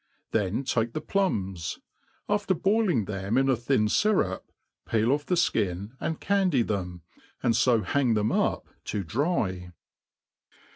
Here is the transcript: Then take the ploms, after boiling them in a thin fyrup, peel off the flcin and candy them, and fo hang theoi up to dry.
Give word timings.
Then 0.31 0.63
take 0.63 0.93
the 0.93 0.99
ploms, 0.99 1.77
after 2.27 2.55
boiling 2.55 3.05
them 3.05 3.37
in 3.37 3.47
a 3.49 3.55
thin 3.55 3.85
fyrup, 3.85 4.41
peel 4.89 5.11
off 5.11 5.27
the 5.27 5.35
flcin 5.35 5.91
and 5.99 6.19
candy 6.19 6.63
them, 6.63 7.03
and 7.43 7.55
fo 7.55 7.83
hang 7.83 8.15
theoi 8.15 8.31
up 8.53 8.67
to 8.85 9.03
dry. 9.03 9.71